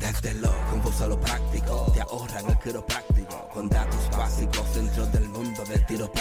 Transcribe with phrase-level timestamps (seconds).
[0.00, 2.58] Desde lo confuso a lo práctico, te ahorran el
[3.54, 6.12] con datos básicos dentro del mundo del tiro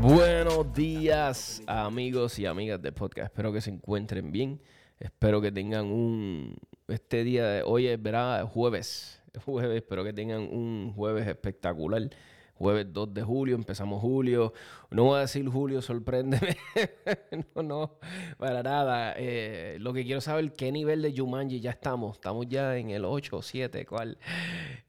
[0.00, 3.26] Buenos días, amigos y amigas de podcast.
[3.26, 4.60] Espero que se encuentren bien.
[4.98, 6.56] Espero que tengan un.
[6.92, 9.18] Este día de hoy es verá, jueves.
[9.46, 12.10] Jueves, espero que tengan un jueves espectacular.
[12.54, 14.52] Jueves 2 de julio, empezamos julio.
[14.90, 16.58] No voy a decir julio, sorpréndeme.
[17.54, 17.98] no, no,
[18.36, 19.14] para nada.
[19.16, 22.16] Eh, lo que quiero saber, ¿qué nivel de Jumanji ya estamos?
[22.16, 24.18] Estamos ya en el 8 o 7, ¿cuál?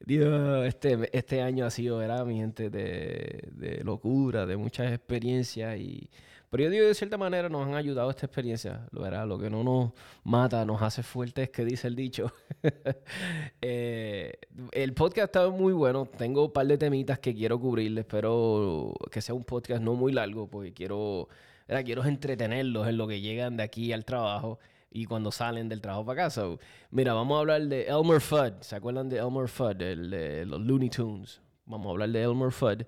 [0.04, 2.68] Dios, este, este año ha sido, ¿verdad, mi gente?
[2.68, 6.10] De, de locura, de muchas experiencias y...
[6.54, 9.50] Pero yo digo, de cierta manera nos han ayudado esta experiencia, lo verá, lo que
[9.50, 9.90] no nos
[10.22, 12.32] mata, nos hace fuertes, que dice el dicho.
[13.60, 14.34] Eh,
[14.70, 19.20] el podcast estado muy bueno, tengo un par de temitas que quiero cubrirles, espero que
[19.20, 21.28] sea un podcast no muy largo, porque quiero,
[21.66, 21.84] ¿verdad?
[21.84, 26.06] quiero entretenerlos en lo que llegan de aquí al trabajo y cuando salen del trabajo
[26.06, 26.44] para casa.
[26.90, 30.60] Mira, vamos a hablar de Elmer Fudd, ¿se acuerdan de Elmer Fudd, el de los
[30.60, 31.40] Looney Tunes?
[31.66, 32.82] Vamos a hablar de Elmer Fudd.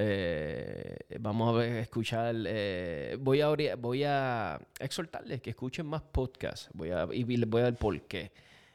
[0.00, 2.34] Eh, vamos a ver, escuchar.
[2.46, 6.68] eh, voy, a, voy a exhortarles que escuchen más podcasts.
[6.72, 8.30] Voy a, y les voy a dar por qué.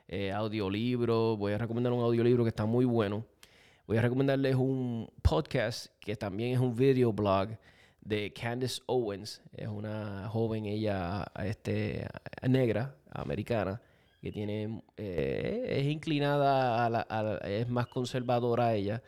[0.08, 1.38] Eh, audiolibro.
[1.38, 3.26] Voy a recomendar un audiolibro que está muy bueno.
[3.88, 7.50] Voy a recomendarles un podcast que también es un video blog
[8.02, 9.42] de Candace Owens.
[9.56, 12.06] Es una joven, ella este,
[12.48, 13.82] negra, americana,
[14.22, 19.02] que tiene eh, es inclinada, a a la- es más conservadora ella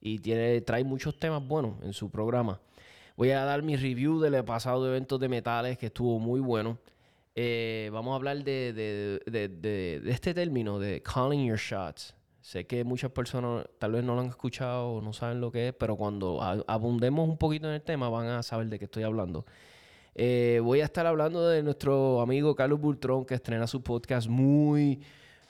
[0.00, 2.60] y tiene, trae muchos temas buenos en su programa.
[3.16, 6.78] Voy a dar mi review del pasado de eventos de metales que estuvo muy bueno.
[7.34, 12.14] Eh, vamos a hablar de, de- de- de- este término de calling your shots.
[12.40, 15.68] Sé que muchas personas tal vez no lo han escuchado o no saben lo que
[15.68, 19.02] es, pero cuando abundemos un poquito en el tema van a saber de qué estoy
[19.02, 19.44] hablando.
[20.14, 25.00] Eh, voy a estar hablando de nuestro amigo Carlos Bultrón que estrena su podcast muy,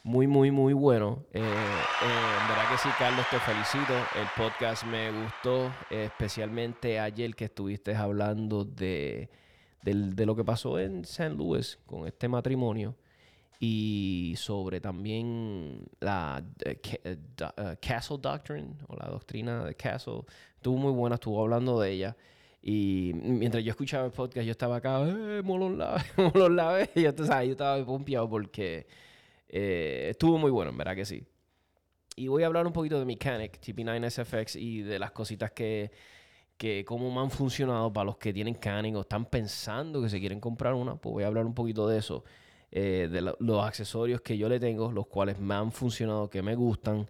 [0.07, 1.25] muy, muy, muy bueno.
[1.33, 3.93] Eh, eh, que sí, Carlos, te felicito.
[4.15, 9.29] El podcast me gustó, especialmente ayer que estuviste hablando de,
[9.83, 11.31] del- de lo que pasó en St.
[11.31, 12.95] Louis con este matrimonio
[13.59, 16.79] y sobre también la eh,
[17.81, 20.21] Castle Doctrine o la doctrina de Castle.
[20.55, 22.17] Estuvo muy buena, estuvo hablando de ella.
[22.63, 26.03] Y mientras yo escuchaba el podcast, yo estaba acá, ¡eh, Molon Lave!
[26.17, 26.91] Molon Lave!
[26.95, 28.87] Y yo, sabes, yo estaba pompeado porque
[29.49, 31.25] eh, estuvo muy bueno, en verdad que sí.
[32.17, 35.91] Y voy a hablar un poquito de Mechanic, TP9 SFX y de las cositas que,
[36.57, 40.19] que cómo me han funcionado para los que tienen Canon o están pensando que se
[40.19, 40.97] quieren comprar una.
[40.97, 42.25] Pues voy a hablar un poquito de eso,
[42.73, 46.41] eh, de lo- los accesorios que yo le tengo, los cuales me han funcionado, que
[46.43, 47.07] me gustan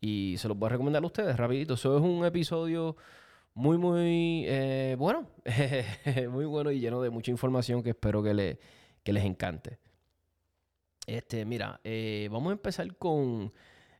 [0.00, 1.74] y se los voy a recomendar a ustedes rapidito.
[1.74, 2.96] Eso es un episodio
[3.54, 5.26] muy, muy eh, bueno,
[6.30, 8.58] muy bueno y lleno de mucha información que espero que, le,
[9.02, 9.78] que les encante.
[11.10, 13.52] Este, mira, eh, vamos a empezar con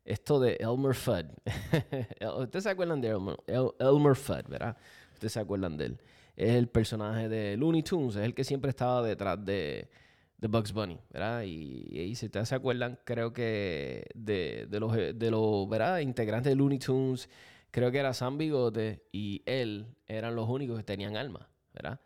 [0.04, 1.26] esto de Elmer Fudd.
[2.38, 4.76] Ustedes se acuerdan de Elmer, El- Elmer Fudd, ¿verdad?
[5.14, 5.98] Ustedes se acuerdan de él.
[6.36, 9.90] Es el personaje de Looney Tunes, es el que siempre estaba detrás de,
[10.38, 11.42] Bugs Bunny, ¿verdad?
[11.42, 15.98] Y, y si ustedes se acuerdan, creo que de, de los, de los ¿verdad?
[15.98, 17.28] integrantes de Looney Tunes,
[17.72, 21.98] creo que era Sam Bigote y él eran los únicos que tenían alma, ¿verdad?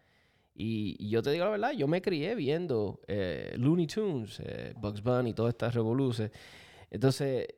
[0.55, 5.03] Y, yo te digo la verdad, yo me crié viendo eh, Looney Tunes, eh, Bugs
[5.03, 6.33] Bunny, todas estas revoluciones.
[6.91, 7.49] Entonces,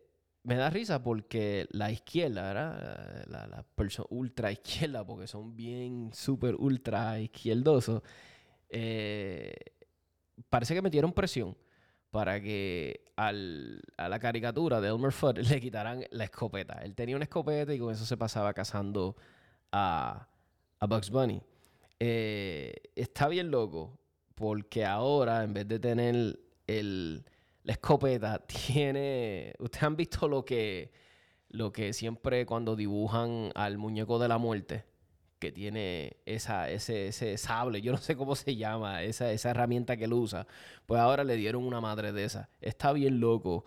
[0.45, 3.25] me da risa porque la izquierda, ¿verdad?
[3.29, 8.03] La, la persona ultra izquierda, porque son bien súper ultra izquierdosos,
[8.71, 9.55] eh,
[10.49, 11.57] parece que metieron presión
[12.11, 16.75] para que al- a la caricatura de Elmer Fudd le quitaran la escopeta.
[16.83, 19.17] Él tenía una escopeta y con eso se pasaba cazando
[19.73, 20.29] a,
[20.79, 21.43] a Bugs Bunny.
[21.99, 23.99] Eh, está bien loco
[24.35, 27.25] porque ahora en vez de tener el,
[27.63, 30.93] la escopeta tiene ustedes han visto lo que
[31.49, 34.85] lo que siempre cuando dibujan al muñeco de la muerte
[35.39, 39.97] que tiene esa, ese, ese sable, yo no sé cómo se llama, esa, esa herramienta
[39.97, 40.47] que él usa,
[40.87, 42.49] pues ahora le dieron una madre de esa.
[42.61, 43.65] Está bien loco,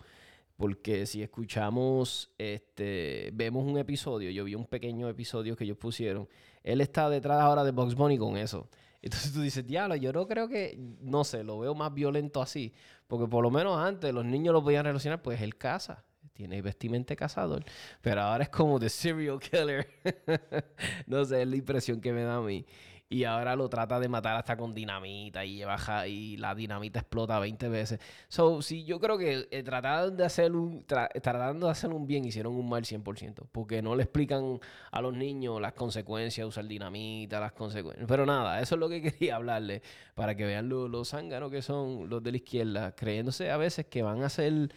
[0.60, 6.28] porque si escuchamos, este, vemos un episodio, yo vi un pequeño episodio que ellos pusieron,
[6.62, 8.68] él está detrás ahora de Box Bunny con eso.
[9.00, 12.74] Entonces tú dices, diablo, yo no creo que, no sé, lo veo más violento así,
[13.06, 16.04] porque por lo menos antes los niños lo podían relacionar, pues él caza.
[16.34, 17.64] tiene vestimenta cazador,
[18.02, 19.88] pero ahora es como de serial killer.
[21.06, 22.66] no sé, es la impresión que me da a mí.
[23.12, 27.40] Y ahora lo trata de matar hasta con dinamita y baja y la dinamita explota
[27.40, 27.98] 20 veces.
[28.28, 32.24] So, sí, yo creo que eh, tratando, de hacer un, tratando de hacer un bien
[32.24, 33.48] hicieron un mal 100%.
[33.50, 34.60] Porque no le explican
[34.92, 38.06] a los niños las consecuencias de usar dinamita, las consecuencias.
[38.06, 39.82] Pero nada, eso es lo que quería hablarle
[40.14, 43.86] para que vean los, los zánganos que son los de la izquierda, creyéndose a veces
[43.86, 44.72] que van a hacer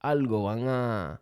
[0.00, 1.20] algo, van a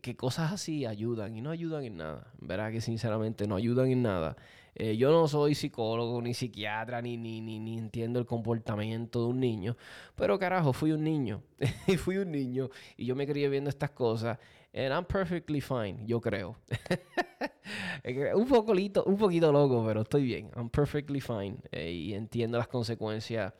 [0.00, 2.26] que cosas así ayudan y no ayudan en nada.
[2.38, 4.36] Verá que sinceramente no ayudan en nada.
[4.76, 9.40] Eh, yo no soy psicólogo, ni psiquiatra, ni, ni, ni, entiendo el comportamiento de un
[9.40, 9.76] niño.
[10.16, 11.42] Pero carajo, fui un niño.
[11.86, 12.70] y fui un niño.
[12.96, 14.38] Y yo me crié viendo estas cosas.
[14.74, 16.56] And I'm perfectly fine, yo creo.
[18.34, 20.50] un, poquito, un poquito loco, pero estoy bien.
[20.56, 21.58] I'm perfectly fine.
[21.70, 23.52] Eh, y entiendo las consecuencias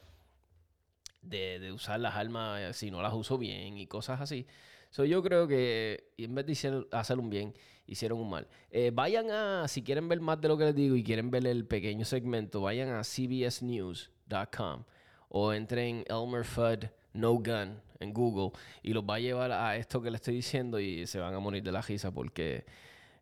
[1.22, 4.46] de, de usar las armas eh, si no las uso bien y cosas así.
[4.94, 7.52] So, yo creo que en vez de hacer un bien,
[7.85, 8.46] hicieron un mal.
[8.70, 11.44] Eh, vayan a, si quieren ver más de lo que les digo y quieren ver
[11.49, 14.85] el pequeño segmento, vayan a cbsnews.com
[15.31, 18.52] o entren Elmer Fudd No Gun en Google
[18.85, 21.41] y los va a llevar a esto que les estoy diciendo y se van a
[21.41, 22.64] morir de la risa porque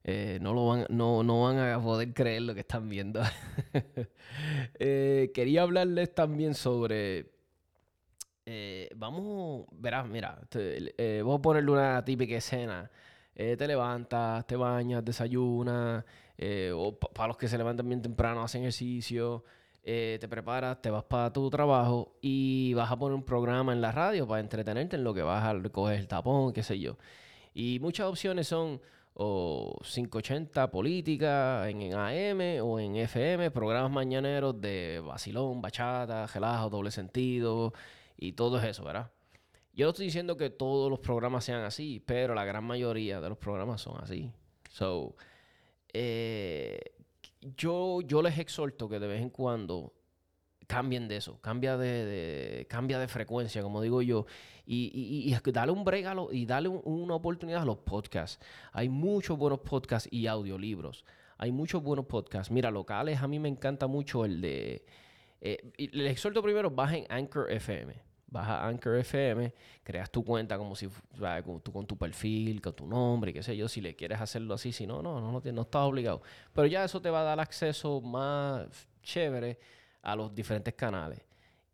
[0.04, 3.22] eh, no, lo van, no, no, van a poder creer lo que están viendo.
[4.78, 7.32] Eh, quería hablarles también sobre
[8.44, 12.90] eh, vamos, verás, mira, eh, voy a ponerle una típica escena.
[13.34, 16.04] Eh, te levantas, te bañas, desayunas,
[16.74, 19.44] o para los que se levantan bien temprano, hacen ejercicio,
[19.82, 23.92] te preparas, te vas para tu trabajo y vas a poner un programa en la
[23.92, 26.98] radio para entretenerte en lo que vas a recoger el tapón, qué sé yo.
[27.54, 28.80] Y muchas opciones son
[29.14, 36.90] o 580 política en, AM o en FM, programas mañaneros de vacilón, bachata, relajo, doble
[36.90, 37.72] sentido,
[38.16, 39.10] y todo es eso, ¿verdad?
[39.74, 43.28] Yo no estoy diciendo que todos los programas sean así, pero la gran mayoría de
[43.28, 44.30] los programas son así.
[44.70, 45.16] So,
[45.92, 46.78] eh,
[47.40, 49.94] yo, yo les exhorto que de vez en cuando
[50.66, 54.26] cambien de eso, cambia de, cambia de frecuencia, como digo yo,
[54.64, 58.38] y, y, dale un break y dale una oportunidad a los podcasts.
[58.72, 61.04] Hay muchos buenos podcasts y audiolibros.
[61.36, 62.50] Hay muchos buenos podcasts.
[62.50, 64.84] Mira, locales, a mí me encanta mucho el de...
[65.42, 69.52] Eh, les exhorto primero, bajen Anchor FM vas a Anchor FM,
[69.84, 73.68] creas tu cuenta como si tu, con tu perfil, con tu nombre, qué sé yo,
[73.68, 76.22] si le quieres hacerlo así, si no, no, no, no, no estás obligado.
[76.52, 79.58] Pero ya eso te va a dar acceso más chévere
[80.00, 81.20] a los diferentes canales.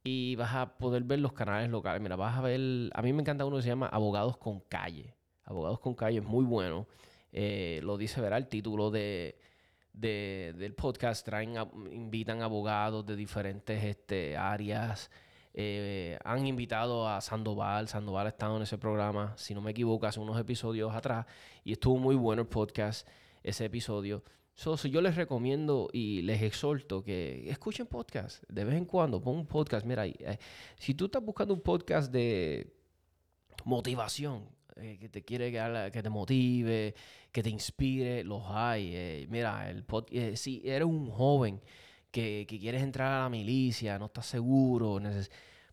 [0.03, 2.03] Y vas a poder ver los canales locales.
[2.03, 5.15] Mira, vas a ver, a mí me encanta uno que se llama Abogados con Calle.
[5.45, 6.87] Abogados con Calle es muy bueno.
[7.33, 9.39] Eh, lo dice, verá, el título de,
[9.93, 11.25] del podcast.
[11.25, 11.55] Traen,
[11.93, 15.11] invitan abogados de diferentes este, áreas.
[15.55, 17.89] Eh, han invitado a Sandoval.
[17.89, 21.27] Sandoval ha estado en ese programa, si no me equivoco, hace unos episodios atrás.
[21.65, 23.09] Y estuvo muy bueno el podcast,
[23.43, 24.23] ese episodio.
[24.55, 29.21] So, yo les recomiendo y les exhorto que escuchen podcast de vez en cuando.
[29.21, 29.87] Pon un podcast.
[29.87, 30.39] Mira, eh,
[30.77, 32.75] si tú estás buscando un podcast de
[33.65, 34.49] motivación,
[34.81, 36.95] eh, que te quiere que, que, te motive,
[37.33, 39.27] que te inspire, los hay.
[39.29, 39.85] mira, el
[40.37, 41.61] si eres un joven
[42.11, 45.01] que, quieres entrar a la milicia, no estás seguro,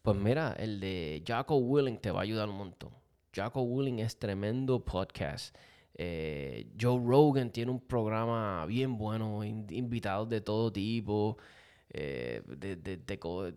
[0.01, 2.91] pues mira, el de Jocko Willing te va a ayudar un montón.
[3.35, 5.55] Jocko Willing es tremendo podcast.
[5.97, 11.37] Eh, Joe Rogan tiene un programa bien bueno, invitados de todo tipo,
[11.89, 13.55] eh, de,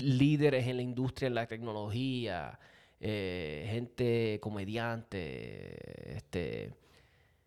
[0.00, 2.58] líderes en la industria, en la tecnología,
[3.06, 6.72] eh, gente comediante, este,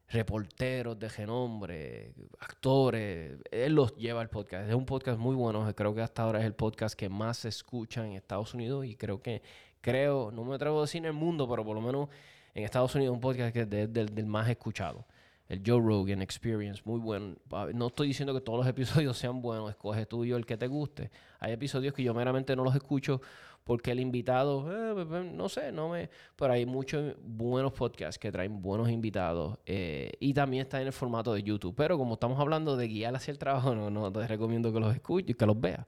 [0.08, 3.40] reporteros de genombre, actores.
[3.50, 4.70] Él los lleva al podcast.
[4.70, 5.68] Es un podcast muy bueno.
[5.76, 8.96] Creo que hasta ahora es el podcast que más se escucha en Estados Unidos y
[8.96, 9.42] creo que,
[9.82, 12.10] creo, no me atrevo a decir en el mundo, pero por lo menos
[12.54, 15.08] en Estados Unidos un podcast que es del más escuchado.
[15.50, 17.36] El Joe Rogan Experience, muy bueno.
[17.74, 20.68] No estoy diciendo que todos los episodios sean buenos, escoge tú y el que te
[20.68, 21.10] guste.
[21.40, 23.22] Hay episodios que yo meramente no los escucho
[23.68, 26.10] porque el invitado, eh, pues, pues, no sé, no me...
[26.38, 30.94] Pero hay muchos buenos podcasts que traen buenos invitados eh, y también está en el
[30.94, 31.76] formato de YouTube.
[31.76, 34.96] Pero como estamos hablando de guiar hacia el trabajo, no, no te recomiendo que los
[34.96, 35.86] escuches, que los veas.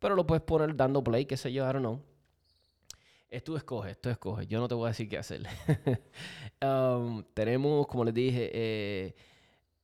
[0.00, 2.02] Pero lo puedes poner dando play, qué sé yo, I don't know.
[3.28, 4.48] Es tú escoges, tú escoges.
[4.48, 5.46] Yo no te voy a decir qué hacer.
[6.62, 9.14] Um, tenemos, como les dije, eh,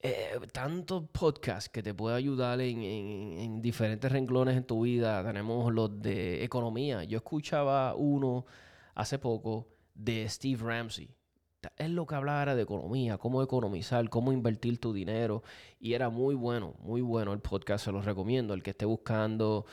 [0.07, 5.25] eh, tantos podcasts que te pueden ayudar en, diferentes renglones en tu vida.
[5.25, 7.05] Tenemos los de economía.
[7.05, 8.47] Yo escuchaba uno
[8.95, 11.11] hace poco de Steve Ramsey.
[11.77, 15.43] Es lo que hablaba de economía, cómo economizar, cómo invertir tu dinero.
[15.81, 18.55] Y era muy bueno, muy bueno el podcast, se los recomiendo.
[18.55, 19.67] El que esté buscando,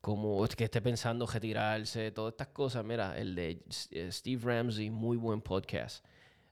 [0.00, 2.84] como que esté pensando retirarse, todas estas cosas.
[2.84, 6.04] Mira, el de eh, Steve Ramsey, muy buen podcast.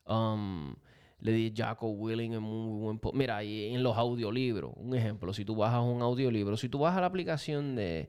[0.07, 0.75] Um,
[1.21, 3.01] le di Jaco Willing es muy buen.
[3.15, 7.01] Mira, y en los audiolibros, un ejemplo, si tú bajas un audiolibro, si tú bajas
[7.01, 8.09] la aplicación de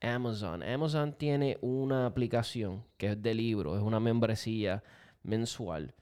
[0.00, 4.82] Amazon, Amazon tiene una aplicación que es de libro, es una membresía
[5.22, 5.94] mensual.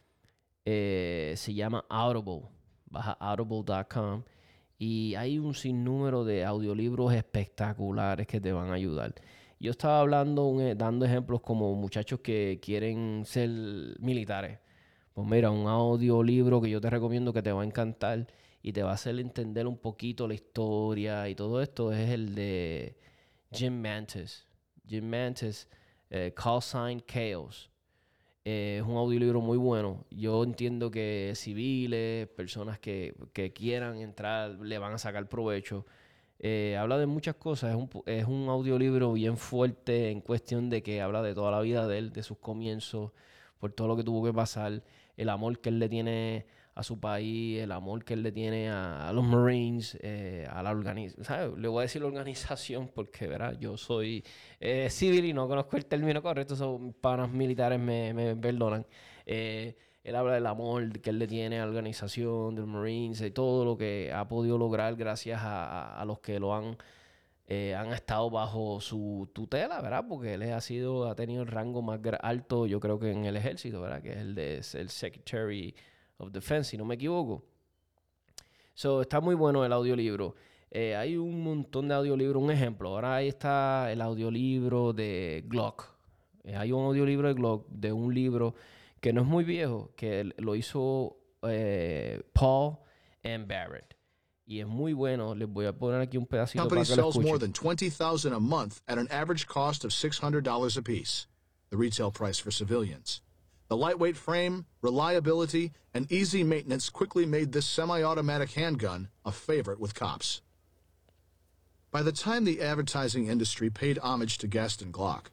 [0.65, 2.49] Eh, se llama Audible.
[2.91, 4.25] Baja audible.com
[4.79, 9.15] y hay un sinnúmero de audiolibros espectaculares que te van a ayudar.
[9.59, 13.51] Yo estaba hablando, e, dando ejemplos como muchachos que quieren ser
[13.99, 14.61] militares.
[15.19, 18.29] Pues mira, un audiolibro que yo te recomiendo que te va a encantar
[18.63, 22.37] y te va a hacer entender un poquito la historia y todo esto es el
[22.37, 22.97] de
[23.51, 24.47] Jim Mantis.
[24.87, 25.69] Jim Mantis,
[26.09, 27.69] eh, Call Sign Chaos.
[28.45, 30.05] Eh, es un audiolibro muy bueno.
[30.13, 33.13] Yo entiendo que civiles, personas que,
[33.53, 35.85] quieran entrar, le van a sacar provecho.
[36.39, 37.71] Eh, habla de muchas cosas.
[37.71, 41.61] Es un, es un audiolibro bien fuerte en cuestión de que habla de toda la
[41.61, 43.11] vida de él, de sus comienzos,
[43.59, 44.85] por todo lo que tuvo que pasar,
[45.19, 48.71] el amor que él le tiene a su país, el amor que él le tiene
[48.71, 51.61] a, los Marines, eh, a la organización.
[51.61, 53.59] Le voy a decir la organización porque, ¿verdad?
[53.59, 54.25] Yo soy
[54.61, 58.87] eh, civil y no conozco el término correcto, son panas militares me, me perdonan.
[59.27, 59.77] Eh,
[60.09, 63.31] él habla del amor que él le tiene a la organización de los Marines y
[63.31, 66.79] todo lo que ha podido lograr gracias a, los que lo han,
[67.49, 70.05] han estado bajo su tutela, ¿verdad?
[70.09, 73.37] Porque él ha sido, ha tenido el rango más alto, yo creo que en el
[73.37, 74.03] ejército, ¿verdad?
[74.03, 75.75] Que es el de el Secretary
[76.19, 77.45] of Defense, si no me equivoco.
[78.75, 80.37] So, está muy bueno el audiolibro.
[80.71, 82.41] Eh, hay un montón de audiolibros.
[82.41, 85.97] Un ejemplo, ahora ahí está el audiolibro de Glock.
[86.45, 88.55] Eh, hay un audiolibro de Glock de un libro
[89.01, 92.79] que no es muy viejo, que lo hizo eh, Paul
[93.25, 93.98] and Barrett.
[94.49, 95.35] Y es muy bueno.
[95.35, 98.41] Les voy a poner aquí un pedacito Company para que sells more than 20,000 a
[98.41, 101.27] month at an average cost of $600 a piece.
[101.69, 103.21] The retail price for civilians.
[103.69, 109.95] The lightweight frame, reliability, and easy maintenance quickly made this semi-automatic handgun a favorite with
[109.95, 110.41] cops.
[111.91, 115.27] By the time the advertising industry paid homage to Gaston Glock,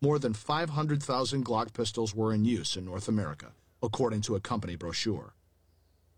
[0.00, 3.52] more than 500,000 Glock pistols were in use in North America,
[3.82, 5.34] according to a company brochure.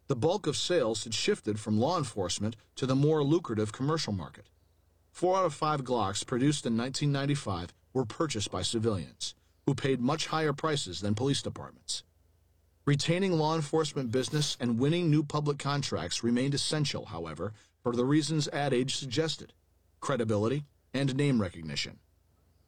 [0.07, 4.51] The bulk of sales had shifted from law enforcement to the more lucrative commercial market.
[5.11, 9.35] Four out of five Glocks produced in 1995 were purchased by civilians,
[9.65, 12.03] who paid much higher prices than police departments.
[12.85, 18.47] Retaining law enforcement business and winning new public contracts remained essential, however, for the reasons
[18.49, 19.55] Ad Age suggested
[20.01, 21.99] credibility and name recognition.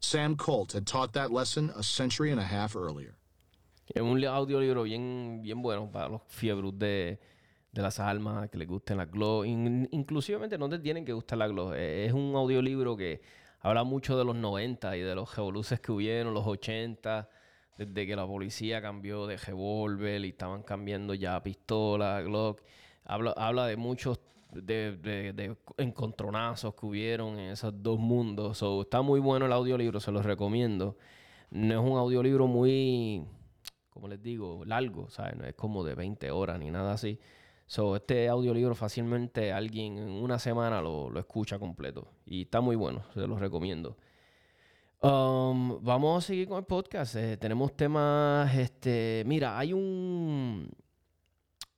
[0.01, 3.19] Sam Colt had taught that lesson a century and a half earlier.
[3.89, 7.19] Es un audiolibro bien, bien bueno para los fiebros de,
[7.73, 9.45] de las almas, que les gusten las glow.
[9.45, 11.73] In, inclusivamente no te tienen que gustar las glow.
[11.75, 13.21] Es un audiolibro que
[13.61, 17.29] habla mucho de los 90 y de los revoluces que hubieron, los 80,
[17.77, 22.63] desde que la policía cambió de revólver y estaban cambiando ya a pistola, Glock.
[23.05, 24.19] Habla, habla de muchos
[24.53, 28.63] de, encontronazos que hubieron en esos dos mundos.
[28.81, 30.97] está muy bueno el audiolibro, se los recomiendo.
[31.51, 33.25] No es un audiolibro muy,
[33.97, 35.37] como les digo, largo, ¿sabes?
[35.37, 37.19] No es como de 20 horas ni nada así.
[37.65, 42.07] So, este audiolibro fácilmente alguien en una semana lo, escucha completo.
[42.27, 43.97] Y está muy bueno, se los recomiendo.
[45.01, 47.17] Um, vamos a seguir con el podcast.
[47.17, 48.55] Eh, tenemos temas.
[48.55, 50.71] Este, mira, hay un,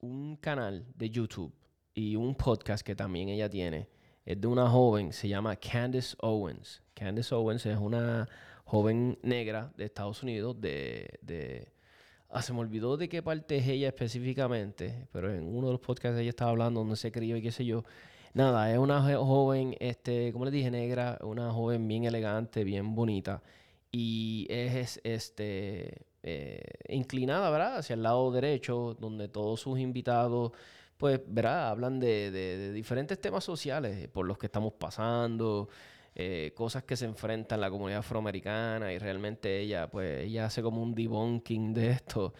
[0.00, 1.54] un canal de YouTube
[1.94, 3.88] y un podcast que también ella tiene.
[4.26, 6.82] Es de una joven, se llama Candice Owens.
[6.94, 8.28] Candice Owens es una
[8.64, 11.77] joven negra de Estados Unidos, de, de
[12.30, 15.80] Ah, se me olvidó de qué parte es ella específicamente, pero en uno de los
[15.80, 17.84] podcasts ella estaba hablando donde se crió y qué sé yo.
[18.34, 23.42] Nada, es una joven, este, como les dije, negra, una joven bien elegante, bien bonita.
[23.90, 27.78] Y es este eh, inclinada, ¿verdad?
[27.78, 30.52] Hacia el lado derecho, donde todos sus invitados,
[30.98, 31.70] pues, ¿verdad?
[31.70, 35.70] Hablan de, de diferentes temas sociales por los que estamos pasando.
[36.20, 40.82] Eh, cosas que se enfrentan la comunidad afroamericana y realmente ella, pues, ella hace como
[40.82, 42.34] un debunking de esto.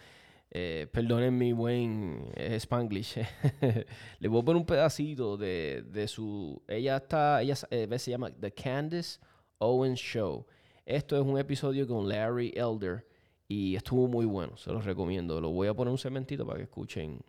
[0.51, 3.15] Eh, perdonen mi buen eh, Spanglish.
[4.19, 6.61] Le voy a poner un pedacito de, de su.
[6.67, 7.41] Ella está.
[7.41, 9.19] Ella se llama The Candice
[9.59, 10.45] Owens Show.
[10.85, 13.07] Esto es un episodio con Larry Elder
[13.47, 14.57] y estuvo muy bueno.
[14.57, 15.39] Se los recomiendo.
[15.39, 17.23] Lo voy a poner un cementito para que escuchen.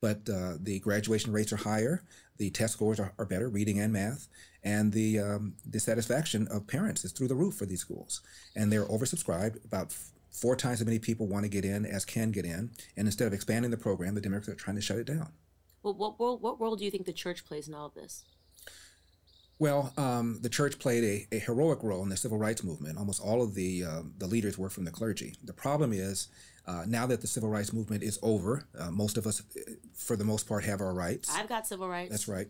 [0.00, 2.02] But uh, the graduation rates are higher,
[2.38, 4.28] the test scores are, are better, reading and math,
[4.64, 8.22] and the um, the satisfaction of parents is through the roof for these schools.
[8.56, 9.64] And they're oversubscribed.
[9.64, 12.70] About f- four times as many people want to get in as can get in.
[12.96, 15.32] And instead of expanding the program, the Democrats are trying to shut it down.
[15.82, 18.24] Well, what role, what role do you think the church plays in all of this?
[19.58, 22.98] Well, um, the church played a, a, heroic role in the civil rights movement.
[22.98, 25.36] Almost all of the um, the leaders were from the clergy.
[25.44, 26.28] The problem is
[26.66, 30.16] Uh, now that the civil rights movement is over, uh, most of us, uh, for
[30.16, 31.34] the most part, have our rights.
[31.34, 32.10] I've got civil rights.
[32.10, 32.48] That's right.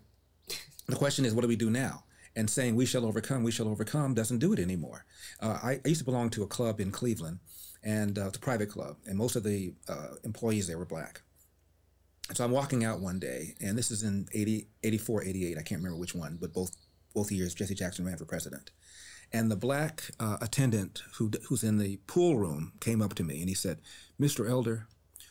[0.88, 2.02] The question is, what do we do now?
[2.35, 5.07] And saying we shall overcome, we shall overcome doesn't do it anymore.
[5.40, 7.38] Uh, I, I, used to belong to a club in Cleveland,
[7.85, 11.23] and uh, it's a private club, and most of the uh, employees there were black.
[12.35, 15.81] So I'm walking out one day, and this is in 80, 84, 88, I can't
[15.81, 16.73] remember which one, but both
[17.14, 18.71] both years Jesse Jackson ran for president.
[19.33, 23.41] And the black uh, attendant who, who's in the pool room came up to me
[23.41, 23.81] and he said,
[24.21, 24.49] Mr.
[24.49, 24.87] Elder,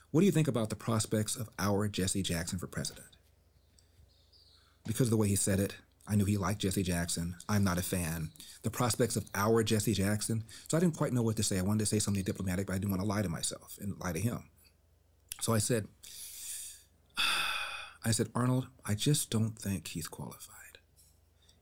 [0.10, 3.08] what do you think about the prospects of our Jesse Jackson for president?
[4.88, 5.76] Because of the way he said it,
[6.08, 7.36] I knew he liked Jesse Jackson.
[7.48, 8.32] I'm not a fan.
[8.64, 10.44] The prospects of our Jesse Jackson.
[10.68, 11.60] So I didn't quite know what to say.
[11.60, 13.98] I wanted to say something diplomatic, but I didn't want to lie to myself and
[14.00, 14.50] lie to him.
[15.42, 15.88] So I said,
[18.06, 20.80] I said, Arnold, I just don't think he's qualified.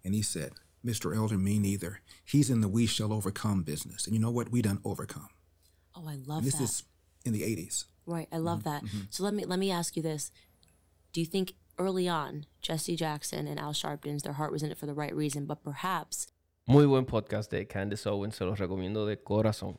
[0.06, 0.54] And he said,
[0.86, 1.16] Mr.
[1.16, 2.02] Elder, me neither.
[2.24, 4.06] He's in the we shall overcome business.
[4.06, 4.50] And you know what?
[4.52, 5.28] We done overcome.
[5.96, 6.64] Oh, I love and this that.
[6.64, 6.84] is
[7.26, 7.86] in the 80s.
[8.06, 8.28] Right.
[8.32, 9.08] I love Mm-hmm, that.
[9.14, 10.32] So let me let me ask you this.
[11.14, 14.78] Do you think early on Jesse Jackson and Al Sharpton's their heart was in it
[14.78, 16.28] for the right reason, but perhaps
[16.68, 19.78] Muy buen podcast de Candace Owens, se los recomiendo de corazón.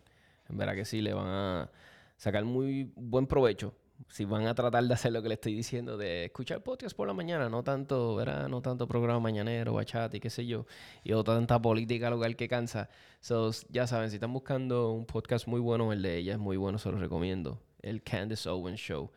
[0.49, 1.71] En verdad que sí, le van a
[2.19, 3.73] sacar muy buen provecho.
[4.11, 7.07] Si van a tratar de hacer lo que le estoy diciendo, de escuchar podcast por
[7.07, 8.49] la mañana, no tanto, ¿verdad?
[8.49, 10.67] No tanto programa mañanero, bachata y qué sé yo,
[11.05, 12.91] y o tanta política local que cansa.
[13.21, 16.57] So, ya saben, si están buscando un podcast muy bueno, el de ella es muy
[16.57, 17.63] bueno, se los recomiendo.
[17.83, 19.13] El Candace Owens Show.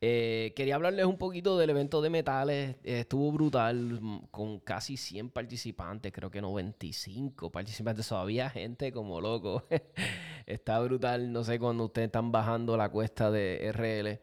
[0.00, 2.76] Eh, quería hablarles un poquito del evento de metales.
[2.84, 4.00] Eh, estuvo brutal,
[4.30, 8.06] con casi 100 participantes, creo que 95 participantes.
[8.08, 9.64] Todavía gente como loco.
[10.46, 11.32] Está brutal.
[11.32, 14.20] No sé cuando ustedes están bajando la cuesta de RL,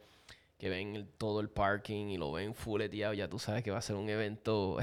[0.58, 3.82] que ven todo el parking y lo ven fuleteado, ya tú sabes que va a
[3.82, 4.78] ser un evento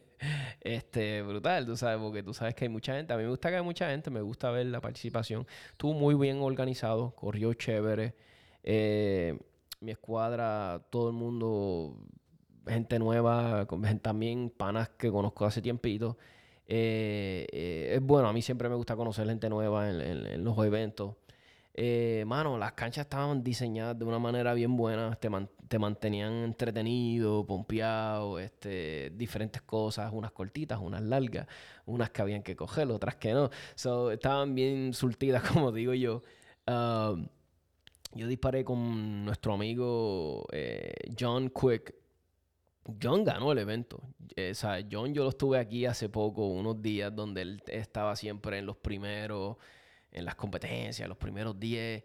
[0.60, 3.14] este, brutal, tú sabes, porque tú sabes que hay mucha gente.
[3.14, 5.46] A mí me gusta que hay mucha gente, me gusta ver la participación.
[5.70, 8.14] Estuvo muy bien organizado, corrió chévere.
[8.62, 9.38] Eh,
[9.80, 11.96] mi escuadra, todo el mundo,
[12.66, 13.66] gente nueva,
[14.02, 16.16] también panas que conozco hace tiempito.
[16.68, 20.44] Eh, eh, es bueno, a mí siempre me gusta conocer gente nueva en, en- en
[20.44, 21.14] los eventos.
[21.78, 26.32] Eh, mano, las canchas estaban diseñadas de una manera bien buena, te, man- te mantenían
[26.44, 31.46] entretenido, pompeado, este, diferentes cosas, unas cortitas, unas largas,
[31.84, 33.50] unas que habían que coger, otras que no.
[33.74, 36.22] So, estaban bien surtidas, como digo yo.
[36.66, 37.28] Um,
[38.16, 41.94] yo disparé con nuestro amigo eh, John Quick.
[43.02, 44.00] John ganó el evento.
[44.34, 48.16] Eh, o sea, John yo lo estuve aquí hace poco, unos días, donde él estaba
[48.16, 49.56] siempre en los primeros,
[50.12, 52.04] en las competencias, los primeros 10.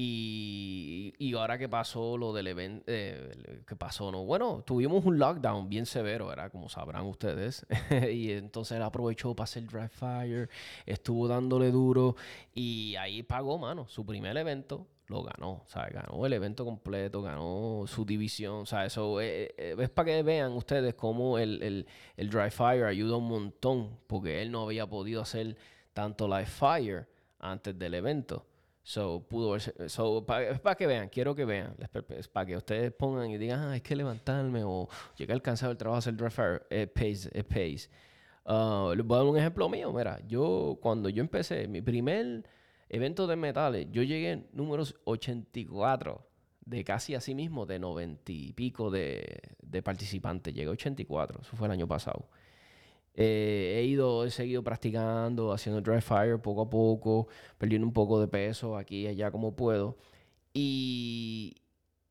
[0.00, 5.68] Y, y ahora que pasó lo del evento, que pasó, no, bueno, tuvimos un lockdown
[5.68, 6.52] bien severo, ¿verdad?
[6.52, 7.66] Como sabrán ustedes.
[8.12, 10.48] y entonces él aprovechó para hacer dry fire,
[10.86, 12.14] estuvo dándole duro
[12.54, 15.94] y ahí pagó, mano, su primer evento lo ganó, ¿sabes?
[15.94, 18.92] Ganó el evento completo, ganó su división, ¿sabes?
[18.92, 23.16] Eso eh, eh, es para que vean ustedes cómo el, el, el dry fire ayuda
[23.16, 25.56] un montón, porque él no había podido hacer
[25.94, 27.08] tanto live fire
[27.40, 28.44] antes del evento.
[28.82, 32.28] So, pudo verse- so, pa- es para que vean, quiero que vean, es pa- es
[32.28, 35.98] para que ustedes pongan y digan, ah, hay que levantarme o llegar cansado del trabajo
[35.98, 37.90] hacer dry fire, it pays, it pays.
[38.46, 42.44] Ah, les voy a dar un ejemplo mío, mira, yo cuando yo empecé, mi primer
[42.88, 46.26] evento de metales, yo llegué números 84
[46.64, 51.56] de casi así mismo de 90 y pico de, de participantes, llegué a 84, eso
[51.56, 52.28] fue el año pasado.
[53.20, 57.26] Eh, he ido, he seguido practicando, haciendo dry fire poco a poco,
[57.58, 59.96] perdiendo un poco de peso aquí y allá como puedo.
[60.54, 61.56] Y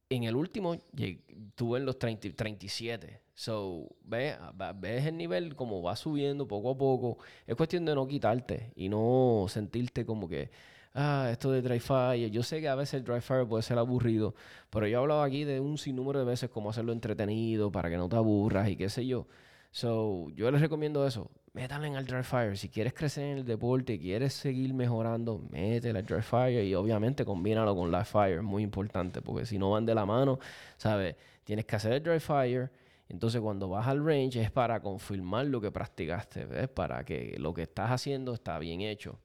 [0.09, 3.21] en el último estuve en los 30 y 37.
[3.33, 7.17] So, ve- va- ves el nivel como va subiendo poco a poco.
[7.45, 10.49] Es cuestión de no quitarte y no sentirte como que,
[10.93, 12.31] ah, esto de dry fire.
[12.31, 14.33] Yo sé que a veces el dry fire puede ser aburrido,
[14.69, 17.97] pero yo he hablado aquí de un sinnúmero de veces cómo hacerlo entretenido para que
[17.97, 19.27] no te aburras y qué sé yo.
[19.71, 21.29] So, yo les recomiendo eso.
[21.57, 22.55] Métale al dry fire.
[22.55, 27.25] Si quieres crecer en el deporte, quieres seguir mejorando, métele al dry fire y obviamente
[27.25, 28.37] combínalo con live fire.
[28.37, 30.37] Es muy importante porque si no van de la mano,
[30.77, 31.15] ¿sabes?
[31.43, 32.69] Tienes que hacer el dry fire.
[33.09, 36.67] Entonces, cuando vas al range es para confirmar lo que practicaste, ¿ves?
[36.67, 39.17] Para que lo que estás haciendo está bien hecho.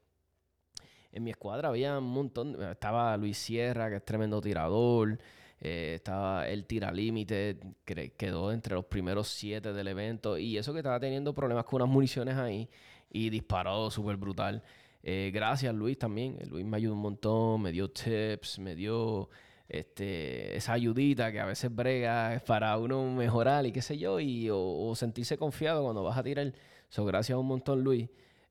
[1.11, 2.57] En mi escuadra había un montón.
[2.62, 5.18] Estaba Luis Sierra, que es tremendo tirador.
[5.64, 10.37] Eh, estaba el tira límite, que quedó entre los primeros siete del evento.
[10.37, 12.68] Y eso que estaba teniendo problemas con unas municiones ahí.
[13.11, 14.62] Y disparó súper brutal.
[15.05, 16.37] Eh, gracias, Luis, también.
[16.40, 19.29] Eh, Luis me ayudó un montón, me dio tips, me dio
[19.68, 24.51] este, esa ayudita que a veces brega para uno mejorar y qué sé yo, y,
[24.51, 26.53] o, o sentirse confiado cuando vas a tirar.
[26.88, 28.09] So, gracias un montón, Luis.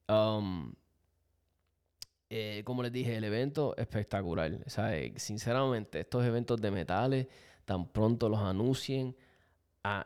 [0.08, 0.74] Um,
[2.34, 4.58] eh, como les dije, el evento espectacular.
[4.68, 5.22] ¿sabes?
[5.22, 7.28] Sinceramente, estos eventos de metales,
[7.66, 9.18] tan pronto los anuncien,
[9.84, 10.02] ah,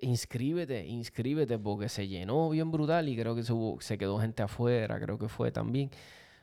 [0.00, 5.00] inscríbete, inscríbete, porque se llenó bien brutal y creo que se, se quedó gente afuera,
[5.00, 5.90] creo que fue también.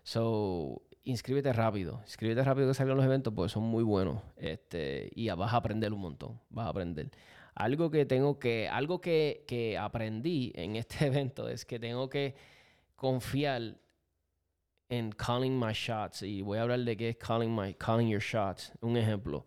[0.03, 5.29] So, inscríbete rápido, inscríbete rápido que salgan los eventos porque son muy buenos este, y
[5.29, 7.11] vas a aprender un montón, vas a aprender.
[7.55, 12.35] Algo que tengo que, algo que, que aprendí en este evento es que tengo que
[12.97, 13.77] confiar
[14.89, 16.21] en calling my shots.
[16.23, 18.71] Y voy a hablar de qué es calling, my, calling your shots.
[18.81, 19.45] Un ejemplo.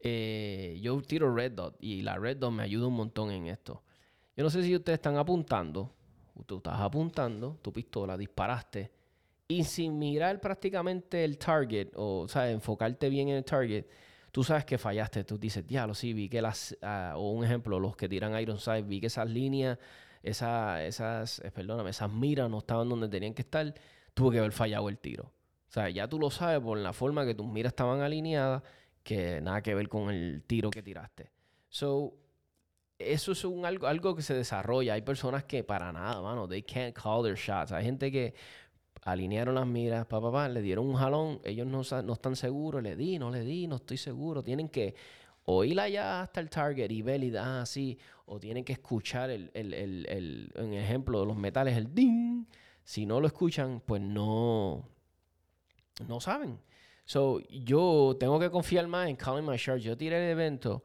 [0.00, 3.82] Eh, yo tiro red dot y la red dot me ayuda un montón en esto.
[4.36, 5.92] Yo no sé si ustedes están apuntando.
[6.46, 8.90] Tú estás apuntando, tu pistola, disparaste.
[9.48, 13.84] Y sin mirar prácticamente el target, o sea, enfocarte bien en el target,
[14.30, 15.24] tú sabes que fallaste.
[15.24, 16.76] Tú dices, diablo, sí, vi que las.
[16.80, 19.78] Ah, o un ejemplo, los que tiran Iron Sight, vi que esas líneas,
[20.22, 23.74] esa, esas, eh, perdóname, esas miras no estaban donde tenían que estar
[24.14, 25.24] tuvo que haber fallado el tiro.
[25.24, 28.62] O sea, ya tú lo sabes por la forma que tus miras estaban alineadas,
[29.02, 31.30] que nada que ver con el tiro que tiraste.
[31.68, 32.14] So,
[32.98, 34.94] eso es un, algo, algo que se desarrolla.
[34.94, 37.72] Hay personas que para nada, mano, they can't call their shots.
[37.72, 38.34] Hay gente que
[39.02, 42.94] alinearon las miras, papá, pa, le dieron un jalón, ellos no, no están seguros, le
[42.94, 44.42] di, no le di, no estoy seguro.
[44.42, 44.94] Tienen que
[45.44, 50.52] oír allá hasta el target y ver así, o tienen que escuchar el, el, el,
[50.54, 52.44] el, ejemplo de los metales, el ding,
[52.84, 54.88] si no lo escuchan, pues no,
[56.06, 56.58] no saben.
[57.04, 59.78] So, yo tengo que confiar más en Calling My Shot.
[59.78, 60.84] Yo tiré el evento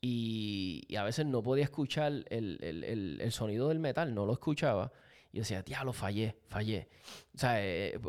[0.00, 4.92] y, a veces no podía escuchar el, sonido del metal, no lo escuchaba.
[5.30, 6.88] Y decía, diablo, fallé, fallé.
[7.34, 8.00] O sea, eh,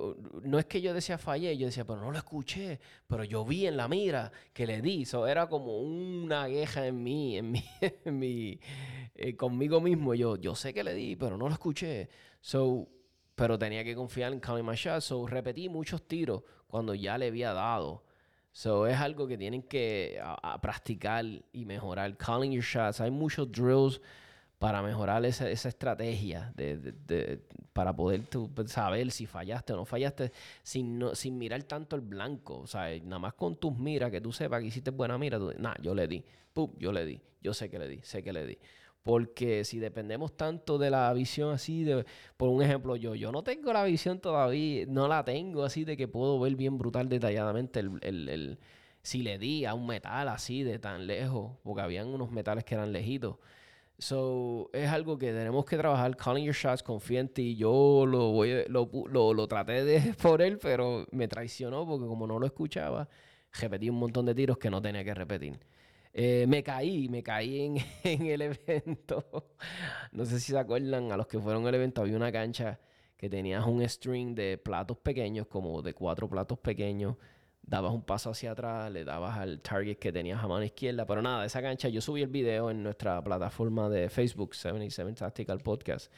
[0.43, 3.67] no es que yo decía fallé, yo decía, pero no lo escuché, pero yo vi
[3.67, 5.03] en la mira que le di.
[5.03, 7.63] So, era como una queja en mí, en mí,
[8.05, 8.59] en mí
[9.15, 10.13] eh, conmigo mismo.
[10.13, 12.07] Yo, yo sé que le di, pero no lo escuché.
[12.39, 12.87] So,
[13.39, 14.99] pero tenía que confiar en Calling My Shot.
[14.99, 18.03] So, repetí muchos tiros cuando ya le había dado.
[18.51, 20.21] So, es algo que tienen que
[20.61, 21.23] practicar
[21.53, 22.17] y mejorar.
[22.17, 22.99] Calling your shots.
[22.99, 24.01] Hay muchos drills
[24.57, 27.39] para mejorar esa, esa estrategia de,
[27.71, 28.23] para poder
[28.65, 32.59] saber si fallaste o no fallaste sin, sin mirar tanto el blanco.
[32.59, 35.53] O sea, nada más con tus miras, que tú sepas que hiciste buena mira, tú
[35.57, 36.21] nah, yo le di,
[36.51, 38.57] Pum, yo le di, yo sé que le di, sé que le di.
[39.03, 42.05] Porque si dependemos tanto de la visión así, de,
[42.37, 45.97] por un ejemplo, yo, yo no tengo la visión todavía, no la tengo así de
[45.97, 48.59] que puedo ver bien brutal detalladamente el, el, el
[49.01, 52.75] si le di a un metal así de tan lejos, porque habían unos metales que
[52.75, 53.37] eran lejitos.
[53.99, 56.15] So, es algo que tenemos que trabajar.
[56.15, 57.55] Calling your shots, confía en ti.
[57.57, 62.25] Yo lo, voy, lo, lo, lo, traté de por él, pero me traicionó porque como
[62.25, 63.09] no lo escuchaba,
[63.51, 65.59] repetí un montón de tiros que no tenía que repetir.
[66.13, 69.53] Eh, me caí, me caí en, el evento.
[70.11, 72.79] No sé si se acuerdan, a los que fueron al evento había una cancha
[73.15, 77.15] que tenías un string de platos pequeños, como de cuatro platos pequeños.
[77.61, 81.05] Dabas un paso hacia atrás, le dabas al target que tenías a mano izquierda.
[81.05, 85.59] Pero nada, esa cancha, yo subí el video en nuestra plataforma de Facebook, 77 Tactical
[85.59, 86.11] Podcast.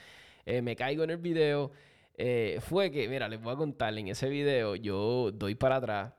[0.45, 1.71] Eh, me caigo en el video.
[2.15, 6.13] Eh, fue que, mira, les voy a contar, en ese video yo doy para atrás